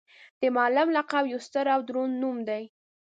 [0.41, 2.63] د معلم لقب یو ستر او دروند نوم دی.